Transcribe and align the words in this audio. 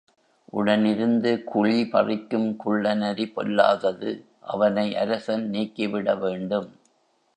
உடன் 0.53 0.85
இருந்து 0.85 1.43
குழிபறிக்கும் 1.53 2.55
குள்ளநரி 2.55 3.25
பொல்லாதது 3.35 4.11
அவனை 4.41 4.87
அரசன் 4.95 5.49
நீக்கிவிட 5.49 6.15
வேண்டும். 6.15 6.69